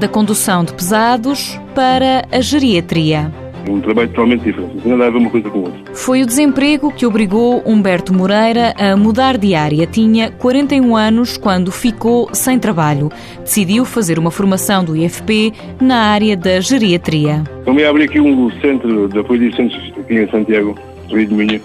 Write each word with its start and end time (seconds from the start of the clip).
da 0.00 0.08
condução 0.08 0.64
de 0.64 0.72
pesados 0.72 1.60
para 1.74 2.24
a 2.32 2.40
geriatria. 2.40 3.30
Um 3.68 3.82
trabalho 3.82 4.08
totalmente 4.08 4.42
diferente, 4.44 4.74
não 4.76 4.80
tem 4.80 4.92
nada 4.92 5.06
a 5.06 5.10
ver 5.10 5.18
uma 5.18 5.30
coisa 5.30 5.50
com 5.50 5.58
outra. 5.58 5.94
Foi 5.94 6.22
o 6.22 6.26
desemprego 6.26 6.90
que 6.90 7.04
obrigou 7.04 7.62
Humberto 7.66 8.14
Moreira 8.14 8.74
a 8.78 8.96
mudar 8.96 9.36
de 9.36 9.54
área. 9.54 9.86
Tinha 9.86 10.30
41 10.30 10.96
anos 10.96 11.36
quando 11.36 11.70
ficou 11.70 12.30
sem 12.32 12.58
trabalho. 12.58 13.10
Decidiu 13.40 13.84
fazer 13.84 14.18
uma 14.18 14.30
formação 14.30 14.82
do 14.82 14.96
IFP 14.96 15.52
na 15.78 15.98
área 16.06 16.34
da 16.34 16.60
geriatria. 16.60 17.44
Também 17.66 17.84
abri 17.84 18.04
aqui 18.04 18.18
um 18.18 18.50
centro 18.62 19.06
de 19.06 19.18
apoio 19.18 19.50
de 19.50 19.54
centros 19.54 19.92
aqui 19.98 20.14
em 20.14 20.30
Santiago, 20.30 20.78
Rio 21.10 21.26
de 21.26 21.34
Minho. 21.34 21.60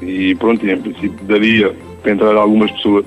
E 0.00 0.34
pronto, 0.36 0.66
em 0.66 0.80
princípio 0.80 1.18
daria 1.26 1.76
para 2.02 2.12
entrar 2.12 2.34
algumas 2.34 2.70
pessoas. 2.70 3.04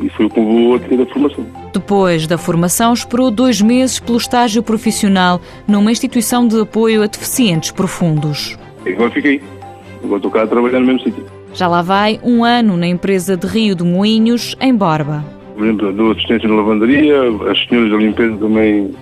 E 0.00 0.08
foi 0.10 0.26
o 0.26 0.30
que 0.30 0.40
levou 0.40 0.74
a 0.74 0.78
ter 0.78 1.00
a 1.00 1.06
formação. 1.06 1.46
Depois 1.72 2.26
da 2.26 2.36
formação, 2.36 2.92
esperou 2.92 3.30
dois 3.30 3.60
meses 3.60 3.98
pelo 3.98 4.18
estágio 4.18 4.62
profissional 4.62 5.40
numa 5.66 5.90
instituição 5.90 6.46
de 6.46 6.60
apoio 6.60 7.02
a 7.02 7.06
deficientes 7.06 7.70
profundos. 7.70 8.58
E 8.84 8.92
agora 8.92 9.10
fiquei. 9.10 9.40
Agora 10.02 10.16
estou 10.16 10.30
cá 10.30 10.42
a 10.42 10.46
trabalhar 10.46 10.80
no 10.80 10.86
mesmo 10.86 11.02
sítio. 11.02 11.24
Já 11.54 11.66
lá 11.66 11.80
vai 11.80 12.20
um 12.22 12.44
ano 12.44 12.76
na 12.76 12.86
empresa 12.86 13.36
de 13.36 13.46
Rio 13.46 13.74
de 13.74 13.82
Moinhos, 13.82 14.54
em 14.60 14.74
Borba. 14.74 15.24
Por 15.54 15.64
exemplo, 15.64 15.92
dou 15.92 16.12
assistência 16.12 16.48
na 16.48 16.56
lavandaria, 16.56 17.16
as 17.50 17.66
senhoras 17.66 17.90
da 17.90 17.96
limpeza 17.96 18.36
também 18.36 18.94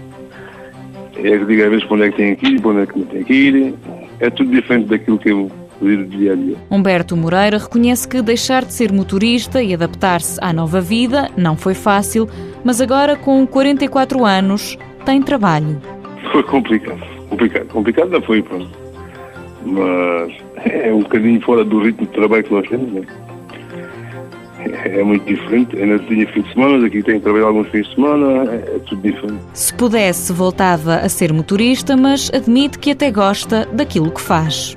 é 1.17 1.39
que 1.39 1.45
digo 1.47 1.63
às 1.63 1.71
vezes 1.71 1.85
para 1.85 1.95
onde 1.95 2.05
é 2.05 2.11
que 2.11 2.17
tem 2.17 2.37
que 2.37 2.47
ir, 2.47 2.61
para 2.61 2.71
onde 2.71 2.81
é 2.81 2.87
que 2.87 2.99
não 2.99 3.07
tem 3.07 3.25
que 3.25 3.33
ir. 3.33 3.75
É 4.21 4.31
tudo 4.31 4.51
diferente 4.51 4.87
daquilo 4.87 5.19
que 5.19 5.31
eu 5.31 5.51
vivo 5.85 6.05
dia 6.05 6.33
a 6.33 6.37
dia. 6.37 6.57
Humberto 6.71 7.17
Moreira 7.17 7.59
reconhece 7.59 8.09
que 8.09 8.23
deixar 8.23 8.65
de 8.65 8.73
ser 8.73 8.93
motorista 8.93 9.63
e 9.63 9.75
adaptar-se 9.75 10.39
à 10.43 10.53
nova 10.53 10.81
vida 10.81 11.31
não 11.37 11.57
foi 11.57 11.75
fácil, 11.75 12.29
mas 12.65 12.81
agora 12.81 13.17
com 13.17 13.47
44 13.47 14.25
anos 14.25 14.77
tem 15.05 15.23
trabalho. 15.23 15.81
Foi 16.33 16.43
complicado, 16.43 17.03
complicado, 17.29 17.67
complicado 17.69 18.11
não 18.11 18.23
foi, 18.23 18.43
pronto. 18.43 18.71
Mas 19.65 20.33
é 20.65 20.93
um 20.93 21.01
bocadinho 21.01 21.41
fora 21.41 21.65
do 21.65 21.81
ritmo 21.81 22.07
de 22.07 22.13
trabalho 22.13 22.45
que 22.45 22.53
nós 22.53 22.69
temos, 22.69 22.93
né? 22.93 23.03
É 24.85 25.03
muito 25.03 25.25
diferente. 25.27 25.77
Ainda 25.77 25.99
tinha 26.01 26.27
fim 26.33 26.43
de 26.43 26.53
semana, 26.53 26.87
aqui 26.87 27.03
tenho 27.03 27.19
que 27.19 27.25
trabalhar 27.25 27.47
alguns 27.47 27.69
fins 27.69 27.87
de 27.87 27.95
semana, 27.95 28.51
é 28.53 28.79
tudo 28.87 29.03
diferente. 29.03 29.43
Se 29.53 29.75
pudesse, 29.75 30.33
voltava 30.33 30.97
a 30.97 31.09
ser 31.09 31.33
motorista, 31.33 31.97
mas 31.97 32.31
admite 32.35 32.79
que 32.79 32.91
até 32.93 33.11
gosta 33.11 33.67
daquilo 33.73 34.11
que 34.11 34.21
faz. 34.21 34.77